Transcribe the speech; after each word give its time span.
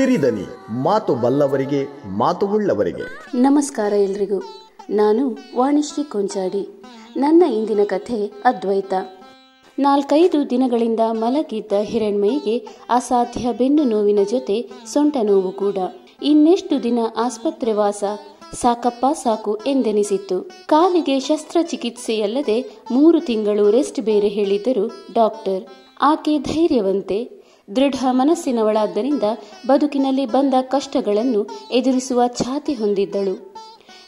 ಸಿರಿದನಿ, 0.00 0.72
ಮಾತು 0.82 1.14
ಬಲ್ಲವರಿಗೆ, 1.14 1.86
ಮಾತು 2.08 2.46
ಉಳ್ಳವರಿಗೆ. 2.46 3.26
ನಮಸ್ಕಾರ 3.34 3.92
ಎಲ್ರಿಗೂ. 3.92 4.42
ನಾನು 4.90 5.38
ವಾಣಿಶ್ರೀ 5.56 6.04
ಕೊಂಚಾಡಿ. 6.04 6.82
ನನ್ನ 7.16 7.42
ಇಂದಿನ 7.42 7.80
ಕಥೆ 7.84 8.32
ಅದ್ವೈತ. 8.44 8.94
ನಾಲ್ಕೈದು 9.78 10.50
ದಿನಗಳಿಂದ 10.50 11.00
ಮಲಗಿದ್ದ 11.10 11.72
ಹಿರಣ್ಮಯಿಗೆ 11.80 12.68
ಅಸಾಧ್ಯ 12.90 13.52
ಬೆನ್ನು 13.52 13.84
ನೋವಿನ 13.84 14.18
ಜೊತೆ 14.30 14.70
ಸೊಂಟ 14.92 15.16
ನೋವು 15.22 15.52
ಕೂಡ. 15.52 15.76
ಇನ್ನೆಷ್ಟು 16.22 16.82
ದಿನ 16.82 16.98
ಆಸ್ಪತ್ರೆ 17.16 17.72
ವಾಸ? 17.72 18.04
ಸಾಕಪ್ಪ 18.54 19.06
ಸಾಕು 19.12 19.60
ಎಂದೆನಿಸಿತ್ತು. 19.66 20.50
ಕಾಲಿಗೆ 20.66 21.20
ಶಸ್ತ್ರಚಿಕಿತ್ಸೆಯಲ್ಲದೆ 21.20 22.78
ಮೂರು 22.90 23.20
ತಿಂಗಳು 23.20 23.70
ರೆಸ್ಟ್ 23.70 24.00
ಬೇರೆ 24.00 24.28
ಹೇಳಿದ್ದರು 24.28 24.92
ಡಾಕ್ಟರ್. 25.14 25.64
ಆಕೆ 26.00 26.38
ಧೈರ್ಯವಂತೆ 26.38 27.39
ದೃಢ 27.76 28.04
ಮನಸ್ಸಿನವಳಾದ್ದರಿಂದ 28.10 29.22
ಬದುಕಿನಲ್ಲಿ 29.66 30.26
ಬಂದ 30.26 30.54
ಕಷ್ಟಗಳನ್ನು 30.62 31.48
ಎದುರಿಸುವ 31.70 32.22
ಛಾತಿ 32.28 32.74
ಹೊಂದಿದ್ದಳು. 32.74 33.54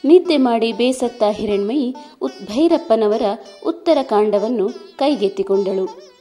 ನಿದ್ದೆ 0.05 0.37
ಮಾಡಿ 0.37 0.73
ಬೇಸತ್ತ 0.73 1.23
ಹಿರಣ್ಮಯಿ 1.31 1.97
ಉತ್ 2.23 2.43
ಭೈರಪ್ಪನವರ 2.43 3.23
ಉತ್ತರ 3.67 3.99
ಕಾಂಡವನ್ನು 4.03 4.69
ಕೈಗೆತ್ತಿಕೊಂಡಳು. 4.97 6.13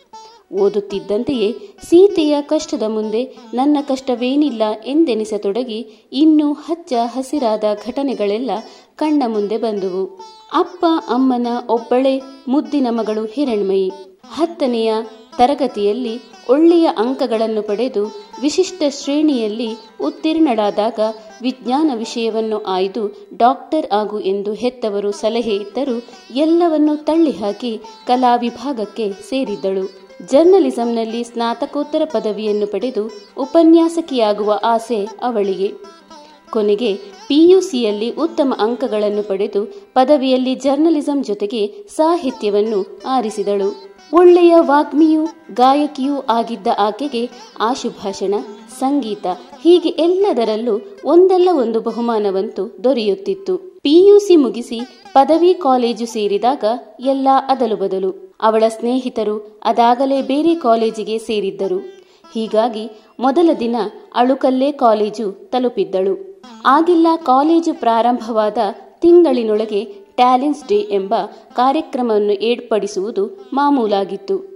ಓದುತ್ತಿದ್ದಂತೆಯೇ 0.54 1.52
ಸೀತೆಯ 1.90 2.42
ಕಷ್ಟದ 2.42 2.84
ಮುಂದೆ 2.88 3.38
ನನ್ನ 3.54 3.78
ಕಷ್ಟವೇನಿಲ್ಲ 3.82 4.62
ಎಂದೆನಿಸತೊಡಗಿ 4.86 6.10
ಇನ್ನೂ 6.12 6.54
ಹಚ್ಚ 6.54 6.94
ಹಸಿರಾದ 7.06 7.64
ಘಟನೆಗಳೆಲ್ಲ 7.88 8.52
ಕಣ್ಣ 8.96 9.24
ಮುಂದೆ 9.28 9.58
ಬಂದುವು. 9.58 10.06
ಅಪ್ಪ, 10.54 10.86
ಅಮ್ಮನ 11.08 11.48
ಒಬ್ಬಳೆ 11.70 12.22
ಮುದ್ದಿನ 12.48 12.88
ಮಗಳು 12.90 13.26
ಹಿರಣ್ಮಯಿ. 13.26 13.92
ಹತ್ತನೆಯ 14.34 14.94
ತರಗತಿಯಲ್ಲಿ 15.38 16.20
ಒಳ್ಳೆಯ 16.52 16.88
ಅಂಕಗಳನ್ನು 16.98 17.62
ಪಡೆದು 17.62 18.04
ವಿಶಿಷ್ಟ 18.42 18.84
ಶ್ರೇಣಿಯಲ್ಲಿ 18.90 19.70
ಉತ್ತೀರ್ಣಳಾದಾಗ 20.02 21.00
ವಿಜ್ಞಾನ 21.42 21.92
ವಿಷಯವನ್ನು 21.96 22.58
ಆಯ್ದು 22.68 23.04
ಡಾಕ್ಟರ್ 23.38 23.88
ಆಗು 23.94 24.20
ಎಂದು 24.20 24.54
ಹೆತ್ತವರು 24.54 25.12
ಸಲಹೆ 25.12 25.56
ಇದ್ದರೂ 25.56 25.98
ಎಲ್ಲವನ್ನೂ 26.36 26.96
ತಳ್ಳಿಹಾಕಿ 26.96 27.74
ಕಲಾ 28.08 28.36
ವಿಭಾಗಕ್ಕೆ 28.36 29.08
ಸೇರಿದ್ದಳು. 29.30 29.86
ಜರ್ನಲಿಸಂನಲ್ಲಿ 30.32 31.24
ಸ್ನಾತಕೋತ್ತರ 31.24 32.02
ಪದವಿಯನ್ನು 32.06 32.68
ಪಡೆದು 32.68 33.04
ಉಪನ್ಯಾಸಕಿಯಾಗುವ 33.38 34.60
ಆಸೆ 34.64 35.00
ಅವಳಿಗೆ. 35.22 35.70
ಕೊನೆಗೆ 36.54 36.96
ಪಿಯುಸಿಯಲ್ಲಿ 37.28 38.12
ಉತ್ತಮ 38.12 38.54
ಅಂಕಗಳನ್ನು 38.60 39.24
ಪಡೆದು 39.24 39.66
ಪದವಿಯಲ್ಲಿ 39.94 40.56
ಜರ್ನಲಿಸಂ 40.56 41.24
ಜೊತೆಗೆ 41.24 41.62
ಸಾಹಿತ್ಯವನ್ನು 41.90 43.00
ಆರಿಸಿದಳು. 43.08 43.92
ಒಳ್ಳೆಯ 44.14 44.56
ವಾಗ್ಮಿಯೂ 44.60 45.26
ಗಾಯಕಿಯೂ 45.54 46.16
ಆಗಿದ್ದ 46.30 46.68
ಆಕೆಗೆ 46.80 47.30
ಆಶುಭಾಷಣ, 47.60 48.34
ಸಂಗೀತ 48.80 49.26
ಹೀಗೆ 49.64 49.90
ಎಲ್ಲದರಲ್ಲೂ 49.90 50.80
ಒಂದಲ್ಲ 51.06 51.50
ಒಂದು 51.54 51.82
ಬಹುಮಾನವಂತೂ 51.82 52.64
ದೊರೆಯುತ್ತಿತ್ತು. 52.84 53.58
ಪಿಯುಸಿ 53.58 54.36
ಮುಗಿಸಿ 54.36 54.80
ಪದವಿ 55.14 55.54
ಕಾಲೇಜು 55.54 56.06
ಸೇರಿದಾಗ 56.06 56.64
ಎಲ್ಲ 57.00 57.28
ಅದಲು 57.48 57.76
ಬದಲು. 57.76 58.32
ಅವಳ 58.42 58.64
ಸ್ನೇಹಿತರು 58.68 59.60
ಅದಾಗಲೇ 59.64 60.22
ಬೇರೆ 60.22 60.56
ಕಾಲೇಜಿಗೆ 60.56 61.18
ಸೇರಿದ್ದರು. 61.18 61.80
ಹೀಗಾಗಿ 62.34 62.86
ಮೊದಲ 63.20 63.50
ದಿನ 63.60 63.76
ಅಳುಕಲ್ಲೇ 64.16 64.72
ಕಾಲೇಜು 64.72 65.32
ತಲುಪಿದ್ದಳು. 65.32 66.31
ಆಗಿಲ್ಲ 66.66 67.08
ಕಾಲೇಜು 67.24 67.74
ಪ್ರಾರಂಭವಾದ 67.74 68.58
ತಿಂಗಳಿನೊಳಗೆ 69.00 69.86
ಟ್ಯಾಲೆಂಟ್ಸ್ 70.16 70.68
ಡೇ 70.68 70.76
ಎಂಬ 70.76 71.16
ಕಾರ್ಯಕ್ರಮವನ್ನು 71.56 72.34
ಏರ್ಪಡಿಸುವುದು 72.34 73.50
ಮಾಮೂಲಾಗಿತ್ತು. 73.54 74.52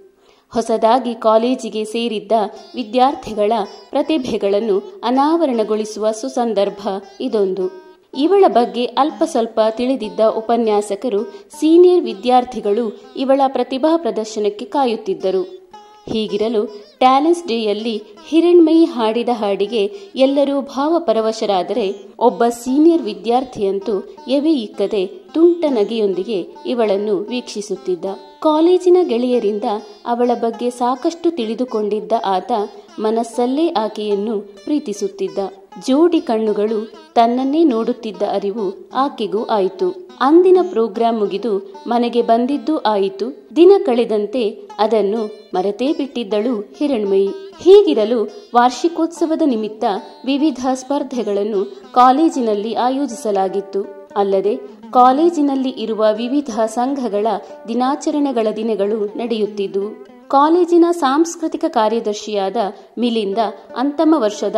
ಹೊಸದಾಗಿ 0.54 1.16
ಕಾಲೇಜಿಗೆ 1.16 1.86
ಸೇರಿದ್ದ 1.86 2.32
ವಿದ್ಯಾರ್ಥಿಗಳ 2.76 3.52
ಪ್ರತಿಭೆಗಳನ್ನು 3.90 5.02
ಅನಾವರಣಗೊಳಿಸುವ 5.04 6.12
ಸುಸಂದರ್ಭ 6.12 6.88
ಇದೊಂದು. 7.22 7.86
ಇವಳ 8.18 8.44
ಬಗ್ಗೆ 8.48 8.86
ಅಲ್ಪ 8.86 9.24
ಸ್ವಲ್ಪ 9.26 9.60
ತಿಳಿದಿದ್ದ 9.70 10.20
ಉಪನ್ಯಾಸಕರು 10.20 11.24
ಸೀನಿಯರ್ 11.60 12.04
ವಿದ್ಯಾರ್ಥಿಗಳು 12.04 13.02
ಇವಳ 13.16 13.42
ಪ್ರತಿಭಾ 13.48 13.98
ಪ್ರದರ್ಶನಕ್ಕೆ 13.98 14.66
ಕಾಯುತ್ತಿದ್ದರು. 14.66 15.65
ಹೀಗಿರಲು 16.12 16.66
ಟ್ಯಾಲೆನ್ಸ್ 17.00 17.48
ಡೇಯಲ್ಲಿ 17.48 18.02
ಹಿರಣ್ಮಯಿ 18.28 18.86
ಹಾಡಿದ 18.86 19.30
ಹಾಡಿಗೆ 19.32 19.84
ಎಲ್ಲರೂ 20.16 20.62
ಭಾವಪರವಶರಾದರೆ 20.62 21.88
ಒಬ್ಬ 22.20 22.44
ಸೀನಿಯರ್ 22.48 23.02
ವಿದ್ಯಾರ್ಥಿಯಂತೂ 23.02 23.96
ಎವೆ 24.28 24.54
ಇಕ್ಕದೆ 24.54 25.06
ತುಂಟ 25.06 25.66
ನಗೆಯೊಂದಿಗೆ 25.70 26.48
ಇವಳನ್ನು 26.66 27.18
ವೀಕ್ಷಿಸುತ್ತಿದ್ದ. 27.18 28.06
ಕಾಲೇಜಿನ 28.40 28.98
ಗೆಳೆಯರಿಂದ 29.04 29.64
ಅವಳ 30.06 30.32
ಬಗ್ಗೆ 30.42 30.70
ಸಾಕಷ್ಟು 30.70 31.32
ತಿಳಿದುಕೊಂಡಿದ್ದ 31.32 32.12
ಆತ 32.26 32.52
ಮನಸ್ಸಲ್ಲೇ 33.00 33.68
ಆಕೆಯನ್ನು 33.68 34.42
ಪ್ರೀತಿಸುತ್ತಿದ್ದ. 34.42 35.40
ಜೋಡಿ 35.82 36.22
ಕಣ್ಣುಗಳು 36.22 36.94
ತನ್ನನ್ನೇ 37.14 37.64
ನೋಡುತ್ತಿದ್ದ 37.64 38.22
ಅರಿವು 38.32 38.90
ಆಕೆಗೂ 38.94 39.44
ಆಯಿತು. 39.44 40.08
ಅಂದಿನ 40.20 40.58
ಪ್ರೋಗ್ರಾಂ 40.70 41.20
ಮುಗಿದು 41.20 41.74
ಮನೆಗೆ 41.88 42.22
ಬಂದಿದ್ದೂ 42.22 42.78
ಆಯಿತು. 42.78 43.48
ದಿನ 43.56 43.72
ಕಳೆದಂತೆ 43.86 44.50
ಅದನ್ನು 44.80 45.52
ಮರೆತೇ 45.54 45.94
ಬಿಟ್ಟಿದ್ದಳು 45.94 46.76
ಹಿರಣ್ಮಯಿ. 46.78 47.28
ಹೀಗಿರಲು 47.62 48.24
ವಾರ್ಷಿಕೋತ್ಸವದ 48.56 49.42
ನಿಮಿತ್ತ 49.46 49.84
ವಿವಿಧ 50.26 50.68
ಸ್ಪರ್ಧೆಗಳನ್ನು 50.74 51.66
ಕಾಲೇಜಿನಲ್ಲಿ 51.94 52.74
ಆಯೋಜಿಸಲಾಗಿತ್ತು. 52.74 54.12
ಅಲ್ಲದೆ 54.16 54.56
ಕಾಲೇಜಿನಲ್ಲಿ 54.92 55.70
ಇರುವ 55.70 56.06
ವಿವಿಧ 56.14 56.60
ಸಂಘಗಳ 56.60 57.28
ದಿನಾಚರಣೆಗಳ 57.68 58.48
ದಿನಗಳು 58.56 59.06
ನಡೆಯುತ್ತಿದ್ದವು 59.06 60.16
ಕಾಲೇಜಿನ 60.28 60.86
ಸಾಂಸ್ಕೃತಿಕ 60.92 61.66
ಕಾರ್ಯದರ್ಶಿಯಾದ 61.68 62.58
ಮಿಲಿಂದ 63.00 63.38
ಅಂತಮ 63.76 64.16
ವರ್ಷದ 64.18 64.56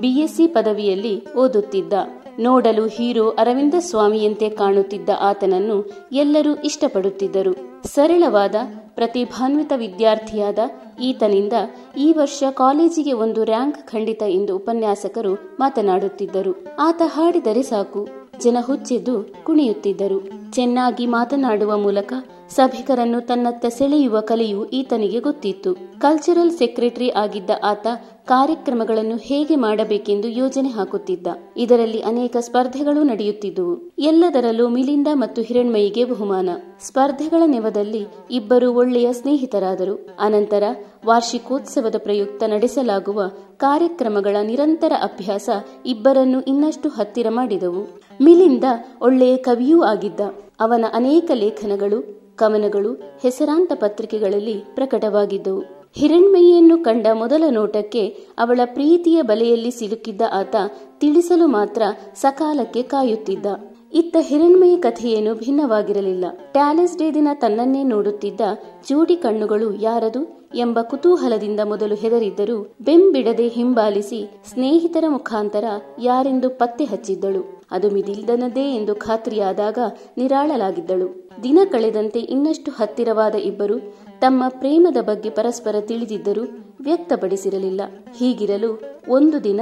ಬಿಎಸ್ಸಿ 0.00 0.46
ಪದವಿಯಲ್ಲಿ 0.46 1.34
ಓದುತ್ತಿದ್ದ. 1.34 1.92
ನೋಡಲು 2.38 2.86
ಹೀರೋ 2.86 3.28
ಅರವಿಂದ 3.28 3.74
ಸ್ವಾಮಿಯಂತೆ 3.78 4.48
ಕಾಣುತ್ತಿದ್ದ 4.48 5.08
ಆತನನ್ನು 5.20 6.08
ಎಲ್ಲರೂ 6.12 6.54
ಇಷ್ಟಪಡುತ್ತಿದ್ದರು. 6.54 7.82
ಸರಳವಾದ, 7.86 8.54
ಪ್ರತಿಭಾನ್ವಿತ 8.94 9.72
ವಿದ್ಯಾರ್ಥಿಯಾದ 9.76 10.58
ಈತನಿಂದ 11.02 11.52
ಈ 11.98 12.12
ವರ್ಷ 12.12 12.44
ಕಾಲೇಜಿಗೆ 12.50 13.12
ಒಂದು 13.12 13.44
ರ್ಯಾಂಕ್ 13.44 13.88
ಖಂಡಿತ 13.88 14.22
ಎಂದು 14.22 14.56
ಉಪನ್ಯಾಸಕರು 14.56 15.34
ಮಾತನಾಡುತ್ತಿದ್ದರು. 15.34 16.64
ಆತ 16.80 17.02
ಹಾಡಿದರೆ 17.04 17.62
ಸಾಕು. 17.62 18.08
ಜನ 18.40 18.56
ಹುಚ್ಚೆದ್ದು 18.66 19.34
ಕುಣಿಯುತ್ತಿದ್ದರು. 19.44 20.28
ಚೆನ್ನಾಗಿ 20.52 21.06
ಮಾತನಾಡುವ 21.06 21.76
ಮೂಲಕ 21.76 22.12
ಸಭಿಕರನ್ನು 22.56 23.20
ತನ್ನತ್ತ 23.20 23.66
ಸೆಳೆಯುವ 23.66 24.20
ಕಲೆಯು 24.20 24.64
ಈತನಿಗೆ 24.64 25.20
ಗೊತ್ತಿತ್ತು. 25.20 25.74
ಕಲ್ಚರಲ್ 25.98 26.50
ಸೆಕ್ರೆಟರಿ 26.50 27.10
ಆಗಿದ್ದ 27.10 27.50
ಆತ 27.64 27.86
ಕಾರ್ಯಕ್ರಮಗಳನ್ನು 28.26 29.16
ಹೇಗೆ 29.16 29.56
ಮಾಡಬೇಕೆಂದು 29.56 30.28
ಯೋಜನೆ 30.28 30.68
ಹಾಕುತ್ತಿದ್ದ. 30.68 31.26
ಇದರಲ್ಲಿ 31.56 32.00
ಅನೇಕ 32.02 32.36
ಸ್ಪರ್ಧೆಗಳು 32.40 33.02
ನಡೆಯುತ್ತಿದ್ದುವು. 33.02 33.94
ಎಲ್ಲದರಲ್ಲೂ 33.98 34.68
ಮಿಲಿಂದ 34.68 35.08
ಮತ್ತು 35.12 35.42
ಹಿರಣ್ಮಯಿಗೆ 35.42 36.04
ಬಹುಮಾನ. 36.04 36.48
ಸ್ಪರ್ಧೆಗಳ 36.80 37.42
ನೆವದಲ್ಲಿ 37.46 38.06
ಇಬ್ಬರು 38.30 38.72
ಒಳ್ಳೆಯ 38.74 39.12
ಸ್ನೇಹಿತರಾದರು. 39.12 40.16
ಅನಂತರ 40.20 40.62
ವಾರ್ಷಿಕೋತ್ಸವದ 41.06 41.94
ಪ್ರಯುಕ್ತ 41.98 42.42
ನಡೆಸಲಾಗುವ 42.42 43.22
ಕಾರ್ಯಕ್ರಮಗಳ 43.56 44.36
ನಿರಂತರ 44.42 44.92
ಅಭ್ಯಾಸ 45.02 45.50
ಇಬ್ಬರನ್ನು 45.86 46.40
ಇನ್ನಷ್ಟು 46.40 46.88
ಹತ್ತಿರ 46.88 47.26
ಮಾಡಿದವು. 47.30 48.00
ಮಿಲಿಂದ 48.20 48.64
ಒಳ್ಳೆಯ 49.02 49.36
ಕವಿಯೂ 49.36 49.82
ಆಗಿದ್ದ. 49.82 50.20
ಅವನ 50.60 50.84
ಅನೇಕ 50.92 51.30
ಲೇಖನಗಳು 51.34 52.23
ಕವನಗಳು 52.36 52.92
ಹೆಸರಾಂತ 53.22 53.72
ಪತ್ರಿಕೆಗಳಲ್ಲಿ 53.74 54.64
ಪ್ರಕಟವಾಗಿದ್ದವು. 54.74 55.62
ಹಿರಣ್ಮಯಿಯನ್ನು 55.96 56.84
ಕಂಡ 56.84 57.06
ಮೊದಲ 57.12 57.44
ನೋಟಕ್ಕೆ 57.50 58.08
ಅವಳ 58.38 58.60
ಪ್ರೀತಿಯ 58.64 59.22
ಬಲೆಯಲ್ಲಿ 59.22 59.70
ಸಿಲುಕಿದ್ದ 59.70 60.22
ಆತ 60.32 60.56
ತಿಳಿಸಲು 60.98 61.46
ಮಾತ್ರ 61.46 61.82
ಸಕಾಲಕ್ಕೆ 62.14 62.82
ಕಾಯುತ್ತಿದ್ದ. 62.82 63.46
ಇತ್ತ 63.94 64.16
ಹಿರಣ್ಮಯಿ 64.20 64.76
ಕಥೆಯೇನು 64.76 65.34
ಭಿನ್ನವಾಗಿರಲಿಲ್ಲ. 65.34 66.24
ಟ್ಯಾಲೆಸ್ 66.52 66.98
ಡೇ 66.98 67.10
ದಿನ 67.10 67.28
ತನ್ನನ್ನೇ 67.34 67.82
ನೋಡುತ್ತಿದ್ದ 67.82 68.40
ಜೋಡಿ 68.88 69.16
ಕಣ್ಣುಗಳು 69.16 69.74
ಯಾರದು 69.74 70.50
ಎಂಬ 70.54 70.78
ಕುತೂಹಲದಿಂದ 70.82 71.60
ಮೊದಲು 71.64 71.94
ಹೆದರಿದ್ದರೂ 71.94 72.76
ಬೆಂಬಿಡದೆ 72.80 73.48
ಹಿಂಬಾಲಿಸಿ 73.48 74.30
ಸ್ನೇಹಿತರ 74.52 75.04
ಮುಖಾಂತರ 75.08 75.64
ಯಾರೆಂದು 76.02 76.50
ಪತ್ತೆ 76.50 76.84
ಹಚ್ಚಿದ್ದಳು. 76.84 77.63
ಅದು 77.74 77.90
ಮಿದಿಲ್ದನದೇ 77.90 78.66
ಎಂದು 78.76 78.94
ಖಾತ್ರಿಯಾದಾಗ 78.94 79.78
ನಿರಾಳಲಾಗಿದ್ದಳು. 80.16 81.08
ದಿನ 81.42 81.58
ಕಳೆದಂತೆ 81.72 82.20
ಇನ್ನಷ್ಟು 82.20 82.70
ಹತ್ತಿರವಾದ 82.70 83.34
ಇಬ್ಬರು 83.34 83.76
ತಮ್ಮ 84.20 84.44
ಪ್ರೇಮದ 84.48 84.96
ಬಗ್ಗೆ 85.00 85.30
ಪರಸ್ಪರ 85.30 85.76
ತಿಳಿದಿದ್ದರೂ 85.80 86.44
ವ್ಯಕ್ತಪಡಿಸಿರಲಿಲ್ಲ. 86.80 87.80
ಹೀಗಿರಲು 88.16 88.70
ಒಂದು 89.08 89.44
ದಿನ 89.44 89.60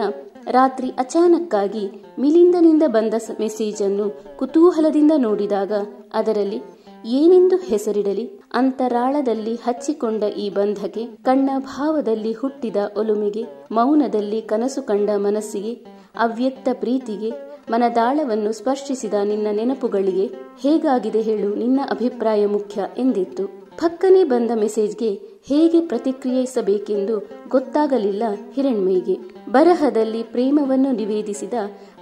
ರಾತ್ರಿ 0.50 0.88
ಅಚಾನಕ್ಕಾಗಿ 0.90 1.84
ಮಿಲಿಂದನಿಂದ 2.18 2.82
ಬಂದ 2.86 3.14
ಮೆಸೇಜ್ 3.40 3.82
ಅನ್ನು 3.82 4.06
ಕುತೂಹಲದಿಂದ 4.36 5.12
ನೋಡಿದಾಗ 5.16 5.72
ಅದರಲ್ಲಿ 6.14 6.60
ಏನೆಂದು 7.04 7.56
ಹೆಸರಿಡಲಿ? 7.56 8.24
ಅಂತರಾಳದಲ್ಲಿ 8.54 9.54
ಹಚ್ಚಿಕೊಂಡ 9.54 10.22
ಈ 10.22 10.50
ಬಂಧಕ್ಕೆ 10.50 11.06
ಕಣ್ಣ 11.22 11.50
ಭಾವದಲ್ಲಿ 11.58 12.32
ಹುಟ್ಟಿದ 12.32 12.76
ಒಲುಮೆಗೆ, 12.96 13.44
ಮೌನದಲ್ಲಿ 13.70 14.42
ಕನಸು 14.42 14.82
ಕಂಡ 14.82 15.10
ಮನಸ್ಸಿಗೆ, 15.16 15.72
ಅವ್ಯಕ್ತ 16.18 16.68
ಪ್ರೀತಿಗೆ 16.72 17.51
ಮನದಾಳವನ್ನು 17.72 18.52
ಸ್ಪರ್ಶಿಸಿದ 18.52 19.14
ನಿನ್ನ 19.24 19.46
ನೆನಪುಗಳಿಗೆ 19.52 20.26
ಹೇಗಾಗಿದೆ 20.60 21.20
ಹೇಳು 21.20 21.54
ನಿನ್ನ 21.54 21.80
ಅಭಿಪ್ರಾಯ 21.90 22.46
ಮುಖ್ಯ 22.46 22.86
ಎಂದಿತ್ತು. 22.98 23.46
ಪಕ್ಕನೆ 23.78 24.24
ಬಂದ 24.24 24.50
ಮೆಸೇಜ್ಗೆ 24.54 25.20
ಹೇಗೆ 25.44 25.80
ಪ್ರತಿಕ್ರಿಯಿಸಬೇಕೆಂದು 25.80 27.28
ಗೊತ್ತಾಗಲಿಲ್ಲ 27.48 28.22
ಹಿರಣ್ಮಯಿಗೆ. 28.54 29.18
ಬರಹದಲ್ಲಿ 29.50 30.22
ಪ್ರೇಮವನ್ನು 30.22 30.92
ನಿವೇದಿಸಿದ 30.92 31.54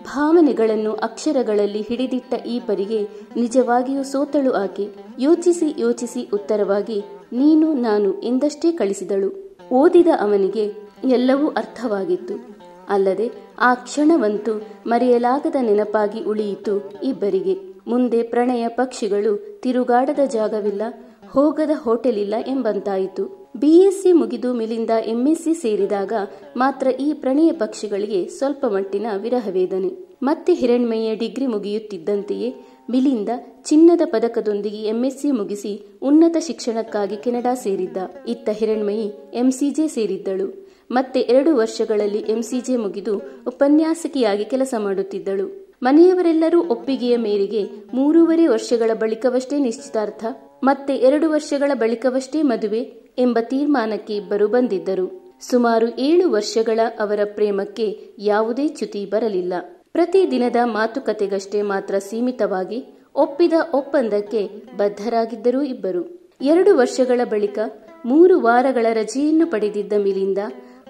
ಭಾವನೆಗಳನ್ನು 0.04 0.92
ಅಕ್ಷರಗಳಲ್ಲಿ 0.92 1.82
ಹಿಡಿದಿಟ್ಟ 1.82 2.34
ಈ 2.46 2.60
ಪರಿಗೆ 2.60 3.08
ನಿಜವಾಗಿಯೂ 3.36 4.02
ಸೋತಳು 4.02 4.52
ಆಕೆ. 4.52 4.88
ಯೋಚಿಸಿ 5.18 5.74
ಯೋಚಿಸಿ 5.78 6.30
ಉತ್ತರವಾಗಿ, 6.32 7.02
ನೀನು 7.32 7.72
ನಾನು 7.72 8.20
ಎಂದಷ್ಟೇ 8.20 8.72
ಕಳಿಸಿದಳು. 8.72 9.56
ಓದಿದ 9.72 10.08
ಅವನಿಗೆ 10.20 10.72
ಎಲ್ಲವೂ 11.04 11.48
ಅರ್ಥವಾಗಿತ್ತು. 11.48 12.59
ಅಲ್ಲದೆ 12.90 13.30
ಆ 13.58 13.74
ಕ್ಷಣವಂತೂ 13.74 14.52
ಮರೆಯಲಾಗದ 14.86 15.56
ನೆನಪಾಗಿ 15.60 16.24
ಉಳಿಯಿತು 16.24 16.92
ಇಬ್ಬರಿಗೆ. 17.04 17.54
ಮುಂದೆ 17.86 18.22
ಪ್ರಣಯ 18.22 18.68
ಪಕ್ಷಿಗಳು 18.68 19.60
ತಿರುಗಾಡದ 19.62 20.18
ಜಾಗವಿಲ್ಲ, 20.26 20.82
ಹೋಗದ 21.30 21.70
ಹೋಟೆಲ್ 21.74 22.18
ಇಲ್ಲ 22.18 22.34
ಎಂಬಂತಾಯಿತು. 22.46 23.50
ಬಿಎಸ್ಸಿ 23.56 24.12
ಮುಗಿದು 24.12 24.54
ಮಿಲಿಂದ 24.54 24.90
ಎಂಎಸ್ಸಿ 25.06 25.54
ಸೇರಿದಾಗ 25.54 26.12
ಮಾತ್ರ 26.56 26.86
ಈ 26.86 27.12
ಪ್ರಣಯ 27.12 27.52
ಪಕ್ಷಿಗಳಿಗೆ 27.52 28.28
ಸ್ವಲ್ಪ 28.28 28.66
ಮಟ್ಟಿನ 28.66 29.06
ವಿರಹವೇದನೆ. 29.16 29.90
ಮತ್ತೆ 30.22 30.54
ಹಿರಣ್ಮಯ್ಯ 30.54 31.14
ಡಿಗ್ರಿ 31.14 31.46
ಮುಗಿಯುತ್ತಿದ್ದಂತೆಯೇ 31.46 32.54
ಮಿಲಿಂದ 32.90 33.28
ಚಿನ್ನದ 33.64 34.00
ಪದಕದೊಂದಿಗೆ 34.04 34.82
ಎಂಎಸ್ಸಿ 34.82 35.30
ಮುಗಿಸಿ 35.30 35.72
ಉನ್ನತ 36.02 36.36
ಶಿಕ್ಷಣಕ್ಕಾಗಿ 36.40 37.16
ಕೆನಡಾ 37.16 37.54
ಸೇರಿದ್ದ. 37.54 37.96
ಇತ್ತ 38.28 38.48
ಹಿರಣ್ಮಯಿ 38.50 39.06
ಎಂಸಿಜೆ 39.34 39.88
ಸೇರಿದ್ದಳು. 39.88 40.69
ಮತ್ತೆ 40.90 41.20
ಎರಡು 41.20 41.50
ವರ್ಷಗಳಲ್ಲಿ 41.56 42.20
ಎಂಸಿಜೆ 42.28 42.76
ಮುಗಿದು 42.76 43.14
ಉಪನ್ಯಾಸಕಿಯಾಗಿ 43.46 44.44
ಕೆಲಸ 44.44 44.74
ಮಾಡುತ್ತಿದ್ದಳು. 44.78 45.46
ಮನೆಯವರೆಲ್ಲರೂ 45.82 46.60
ಒಪ್ಪಿಗೆಯ 46.68 47.16
ಮೇರೆಗೆ 47.16 47.62
ಮೂರೂವರೆ 47.94 48.46
ವರ್ಷಗಳ 48.46 48.90
ಬಳಿಕವಷ್ಟೇ 48.94 49.58
ನಿಶ್ಚಿತಾರ್ಥ, 49.58 50.24
ಮತ್ತೆ 50.64 50.94
ಎರಡು 50.96 51.30
ವರ್ಷಗಳ 51.30 51.70
ಬಳಿಕವಷ್ಟೇ 51.74 52.42
ಮದುವೆ 52.42 52.82
ಎಂಬ 53.18 53.38
ತೀರ್ಮಾನಕ್ಕೆ 53.42 54.16
ಇಬ್ಬರು 54.16 54.48
ಬಂದಿದ್ದರು. 54.48 55.06
ಸುಮಾರು 55.40 55.86
ಏಳು 55.98 56.30
ವರ್ಷಗಳ 56.30 56.80
ಅವರ 56.98 57.20
ಪ್ರೇಮಕ್ಕೆ 57.24 57.86
ಯಾವುದೇ 58.18 58.68
ಚ್ಯುತಿ 58.68 59.06
ಬರಲಿಲ್ಲ. 59.06 59.54
ಪ್ರತಿದಿನದ 59.92 60.56
ಮಾತುಕತೆಗಷ್ಟೇ 60.64 61.62
ಮಾತ್ರ 61.62 61.98
ಸೀಮಿತವಾಗಿ 61.98 62.80
ಒಪ್ಪಿದ 63.14 63.52
ಒಪ್ಪಂದಕ್ಕೆ 63.74 64.42
ಬದ್ಧರಾಗಿದ್ದರು 64.76 65.62
ಇಬ್ಬರು. 65.62 66.02
ಎರಡು 66.42 66.76
ವರ್ಷಗಳ 66.76 67.20
ಬಳಿಕ 67.24 67.58
ಮೂರು 68.06 68.34
ವಾರಗಳ 68.40 68.86
ರಜೆಯನ್ನು 68.92 69.46
ಪಡೆದಿದ್ದ 69.46 69.94
ಮಿಲಿಂದ 69.98 70.38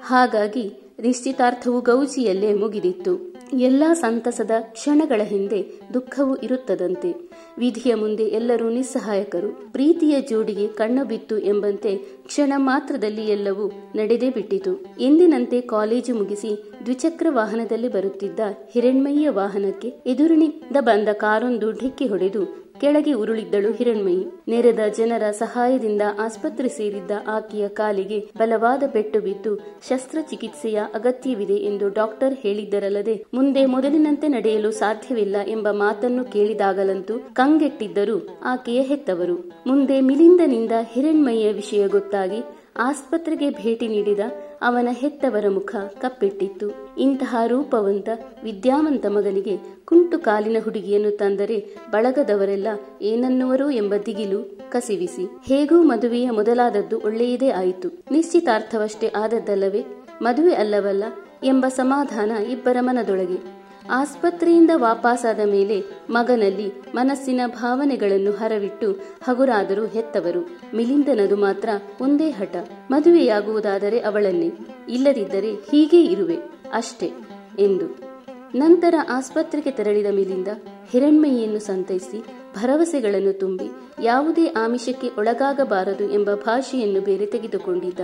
ಹಾಗಾಗಿ 0.03 0.93
ನಿಶ್ಚಿತಾರ್ಥವು 1.03 1.81
ಗೌಜಿಯಲ್ಲೇ 1.81 2.55
ಮುಗಿದಿತ್ತು. 2.55 3.31
ಎಲ್ಲ 3.59 3.85
ಸಂತಸದ 3.93 4.51
ಕ್ಷಣಗಳ 4.61 5.23
ಹಿಂದೆ 5.23 5.81
ದುಃಖವೂ 5.95 6.37
ಇರುತ್ತದಂತೆ. 6.37 7.31
ವಿಧಿಯ 7.59 7.95
ಮುಂದೆ 7.95 8.23
ಎಲ್ಲರೂ 8.23 8.71
ನಿಸ್ಸಹಾಯಕರು. 8.71 9.73
ಪ್ರೀತಿಯ 9.73 10.21
ಜೋಡಿಗೆ 10.21 10.69
ಕಣ್ಣು 10.69 11.05
ಬಿತ್ತು 11.05 11.39
ಎಂಬಂತೆ 11.39 11.97
ಕ್ಷಣ 11.97 12.53
ಮಾತ್ರದಲ್ಲಿ 12.57 13.27
ಎಲ್ಲವೂ 13.27 13.73
ನಡೆದೇ 13.95 14.31
ಬಿಟ್ಟಿತು. 14.31 14.87
ಎಂದಿನಂತೆ 15.01 15.61
ಕಾಲೇಜು 15.61 16.15
ಮುಗಿಸಿ 16.15 16.73
ದ್ವಿಚಕ್ರ 16.85 17.27
ವಾಹನದಲ್ಲಿ 17.31 17.89
ಬರುತ್ತಿದ್ದ 17.89 18.41
ಹಿರಣ್ಮಯ್ಯ 18.73 19.29
ವಾಹನಕ್ಕೆ 19.29 19.89
ಎದುರಿನಿಂದ 19.89 20.77
ಬಂದ 20.81 21.09
ಕಾರೊಂದು 21.13 21.73
ಢಿಕ್ಕಿ 21.73 22.07
ಹೊಡೆದು 22.07 22.70
ಕೆಳಗೆ 22.81 23.13
ಉರುಳಿದ್ದಳು 23.13 23.71
ಹಿರಣ್ಮಯಿ. 23.73 24.23
ನೆರೆದ 24.49 24.83
ಜನರ 24.99 25.25
ಸಹಾಯದಿಂದ 25.31 26.03
ಆಸ್ಪತ್ರೆ 26.19 26.69
ಸೇರಿದ್ದ 26.69 27.11
ಆಕೆಯ 27.29 27.69
ಕಾಲಿಗೆ 27.69 28.19
ಬಲವಾದ 28.39 28.83
ಪೆಟ್ಟು 28.93 29.21
ಬಿದ್ದು 29.21 29.53
ಶಸ್ತ್ರಚಿಕಿತ್ಸೆಯ 29.89 30.79
ಅಗತ್ಯವಿದೆ 30.95 31.59
ಎಂದು 31.71 31.89
ಡಾಕ್ಟರ್ 31.89 32.35
ಹೇಳಿದ್ದರಲ್ಲದೆ, 32.35 33.17
ಮುಂದೆ 33.35 33.65
ಮೊದಲಿನಂತೆ 33.67 34.29
ನಡೆಯಲು 34.29 34.71
ಸಾಧ್ಯವಿಲ್ಲ 34.73 35.37
ಎಂಬ 35.49 35.69
ಮಾತನ್ನು 35.71 36.25
ಕೇಳಿದಾಗಲಂತೂ 36.25 37.17
ಕಂಗೆಟ್ಟಿದ್ದರು 37.33 38.17
ಆಕೆಯ 38.45 38.81
ಹೆತ್ತವರು. 38.83 39.37
ಮುಂದೆ 39.67 39.99
ಮಿಲಿಂದನಿಂದ 40.01 40.73
ಹಿರಣ್ಮಯಿಯ 40.93 41.49
ವಿಷಯ 41.53 41.83
ಗೊತ್ತಾಗಿ 41.89 42.41
ಆಸ್ಪತ್ರೆಗೆ 42.79 43.49
ಭೇಟಿ 43.51 43.87
ನೀಡಿದ 43.89 44.23
ಅವನ 44.63 44.89
ಹೆತ್ತವರ 44.91 45.49
ಮುಖ 45.49 45.77
ಕಪ್ಪಿಟ್ಟಿತ್ತು. 46.01 46.95
ಇಂತಹ 46.99 47.37
ರೂಪವಂತ, 47.47 48.09
ವಿದ್ಯಾವಂತ 48.45 49.07
ಮಗನಿಗೆ 49.07 49.59
ಕುಂಟು 49.85 50.19
ಕಾಲಿನ 50.19 50.57
ಹುಡುಗಿಯನ್ನು 50.65 51.11
ತಂದರೆ 51.11 51.77
ಬಳಗದವರೆಲ್ಲ 51.91 52.69
ಏನನ್ನುವರು 53.03 53.71
ಎಂಬ 53.71 53.95
ದಿಗಿಲು 54.07 54.59
ಕಸಿವಿಸಿ. 54.71 55.29
ಹೇಗೂ 55.45 55.83
ಮದುವೆಯ 55.83 56.31
ಮೊದಲಾದದ್ದು 56.31 57.01
ಒಳ್ಳೆಯದೇ 57.01 57.51
ಆಯಿತು. 57.51 58.05
ನಿಶ್ಚಿತಾರ್ಥವಷ್ಟೇ 58.11 59.09
ಆದದ್ದಲ್ಲವೇ? 59.09 59.85
ಮದುವೆ 60.23 60.55
ಅಲ್ಲವಲ್ಲ 60.55 61.05
ಎಂಬ 61.45 61.67
ಸಮಾಧಾನ 61.69 62.31
ಇಬ್ಬರ 62.31 62.77
ಮನದೊಳಗೆ. 62.81 63.60
ಆಸ್ಪತ್ರೆಯಿಂದ 63.91 64.71
ವಾಪಸಾದ 64.75 65.41
ಮೇಲೆ 65.45 65.85
ಮಗನಲ್ಲಿ 66.11 66.73
ಮನಸ್ಸಿನ 66.95 67.41
ಭಾವನೆಗಳನ್ನು 67.47 68.31
ಹರವಿಟ್ಟು 68.31 68.93
ಹಗುರಾದರೂ 69.23 69.87
ಹೆತ್ತವರು. 69.87 70.59
ಮಿಲಿಂದನದು 70.75 71.37
ಮಾತ್ರ 71.37 71.69
ಒಂದೇ 72.01 72.31
ಹಠ. 72.31 72.57
ಮದುವೆಯಾಗುವುದಾದರೆ 72.91 74.01
ಅವಳನ್ನೇ, 74.01 74.53
ಇಲ್ಲದಿದ್ದರೆ 74.89 75.55
ಹೀಗೇ 75.55 76.05
ಇರುವೆ, 76.05 76.37
ಅಷ್ಟೇ, 76.73 77.13
ಎಂದು. 77.59 78.11
ನಂತರ 78.55 78.95
ಆಸ್ಪತ್ರೆಗೆ 79.09 79.71
ತೆರಳಿದ 79.71 80.07
ಮಿಲಿಂದ 80.07 80.49
ಹಿರಣ್ಮಯಿಯನ್ನು 80.91 81.59
ಸಂತೈಸಿ 81.59 82.25
ಭರವಸೆಗಳನ್ನು 82.57 83.33
ತುಂಬಿ 83.33 83.71
ಯಾವುದೇ 84.03 84.47
ಆಮಿಷಕ್ಕೆ 84.47 85.09
ಒಳಗಾಗಬಾರದು 85.19 86.11
ಎಂಬ 86.11 86.35
ಭಾಷೆಯನ್ನು 86.35 87.01
ಬೇರೆ 87.01 87.27
ತೆಗೆದುಕೊಂಡಿದ್ದ. 87.27 88.01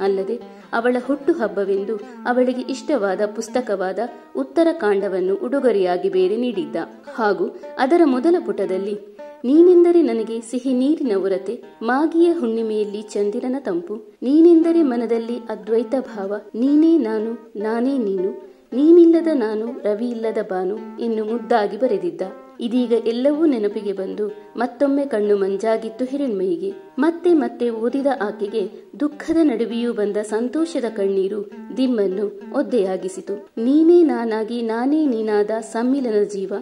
ಅಲ್ಲದೆ 0.00 0.55
ಅವಳ 0.72 0.96
ಹುಟ್ಟುಹಬ್ಬವೆಂದು 1.06 1.96
ಅವಳಿಗೆ 2.26 2.60
ಇಷ್ಟವಾದ 2.60 3.20
ಪುಸ್ತಕವಾದ 3.26 3.98
ಉತ್ತರಕಾಂಡವನ್ನು 4.36 5.34
ಉಡುಗೊರೆಯಾಗಿ 5.34 6.08
ಬೇರೆ 6.08 6.36
ನೀಡಿದ್ದ. 6.36 6.76
ಹಾಗೂ 7.14 7.46
ಅದರ 7.78 8.02
ಮೊದಲ 8.04 8.36
ಪುಟದಲ್ಲಿ, 8.46 8.96
ನೀನೆಂದರೆ 9.44 10.02
ನನಗೆ 10.02 10.40
ಸಿಹಿ 10.40 10.72
ನೀರಿನ 10.72 11.12
ಉರತೆ 11.16 11.62
ಮಾಗಿಯ 11.82 12.32
ಹುಣ್ಣಿಮೆಯಲ್ಲಿ 12.32 13.02
ಚಂದಿರನ 13.02 13.56
ತಂಪು, 13.58 13.94
ನೀನೆಂದರೆ 14.22 14.82
ಮನದಲ್ಲಿ 14.82 15.36
ಅದ್ವೈತ 15.36 15.94
ಭಾವ, 16.16 16.32
ನೀನೇ 16.54 16.98
ನಾನು, 16.98 17.32
ನಾನೇ 17.56 17.98
ನೀನು, 17.98 18.30
ನೀನಿಲ್ಲದ 18.72 19.28
ನಾನು 19.34 19.66
ರವಿ 19.82 20.08
ಇಲ್ಲದ 20.08 20.38
ಬಾನು 20.50 20.76
ಇನ್ನು 21.00 21.24
ಮುದ್ದಾಗಿ 21.24 21.76
ಬರೆದಿದ್ದ. 21.76 22.22
ಇದೀಗ 22.60 22.92
ಎಲ್ಲವೂ 22.92 23.46
ನೆನಪಿಗೆ 23.46 23.92
ಬಂದು 23.92 24.28
ಮತ್ತೊಮ್ಮೆ 24.56 25.06
ಕಣ್ಣು 25.06 25.36
ಮಂಜಾಗಿತ್ತು 25.36 26.04
ಹಿರಣ್ಮಯಿಗೆ. 26.04 26.72
ಮತ್ತೆ 26.98 27.32
ಮತ್ತೆ 27.32 27.70
ಓದಿದ 27.70 28.06
ಆಕೆಗೆ 28.22 28.70
ದುಃಖದ 29.00 29.36
ನಡುವೆಯೂ 29.42 29.92
ಬಂದ 29.92 30.16
ಸಂತೋಷದ 30.16 30.84
ಕಣ್ಣೀರು 30.88 31.50
ದಿಮ್ಮನ್ನು 31.76 32.40
ಒದ್ದೆಯಾಗಿಸಿತು. 32.54 33.48
ನೀನೇ 33.58 34.02
ನಾನಾಗಿ 34.02 34.62
ನಾನೇ 34.62 35.06
ನೀನಾದ 35.06 35.50
ಸಮ್ಮಿಲನ 35.60 36.22
ಜೀವ. 36.22 36.52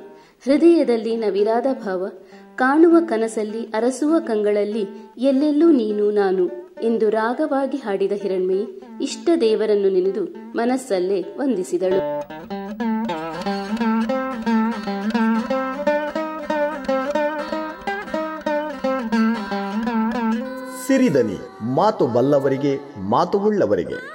ಹೃದಯದಲ್ಲಿ 0.45 1.17
ನವಿರಾದ 1.17 1.67
ಭಾವ. 1.85 2.09
ಕಾಣುವ 2.57 2.97
ಕನಸಲ್ಲಿ 3.09 3.65
ಅರಸುವ 3.65 4.15
ಕಂಗಳಲ್ಲಿ 4.19 4.87
ಎಲ್ಲೆಲ್ಲೂ 5.19 5.71
ನೀನು 5.71 6.11
ನಾನು 6.11 6.51
ಎಂದು 6.83 7.11
ರಾಗವಾಗಿ 7.11 7.77
ಹಾಡಿದ 7.77 8.13
ಹಿರಣ್ಮಯಿ 8.13 8.67
ಇಷ್ಟ 9.03 9.31
ದೇವರನ್ನು 9.41 9.91
ನೆನೆದು 9.91 10.25
ಮನಸ್ಸಲ್ಲೇ 10.57 11.23
ವಂದಿಸಿದಳು. 11.23 12.01
ಸಿರಿದನಿ 21.05 21.39
ಮಾತು 21.75 22.07
ಬಲ್ಲವರಿಗೆ 22.07 22.81
ಮಾತು 22.99 23.39
ಉಳ್ಳವರಿಗೆ. 23.39 24.14